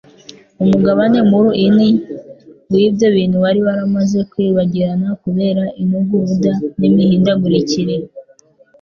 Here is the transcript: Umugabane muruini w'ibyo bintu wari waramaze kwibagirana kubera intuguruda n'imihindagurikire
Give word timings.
Umugabane 0.63 1.17
muruini 1.29 1.89
w'ibyo 2.73 3.07
bintu 3.17 3.37
wari 3.43 3.59
waramaze 3.65 4.19
kwibagirana 4.31 5.07
kubera 5.23 5.63
intuguruda 5.81 6.51
n'imihindagurikire 6.79 7.95